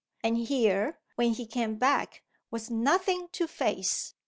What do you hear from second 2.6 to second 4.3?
nothing to face!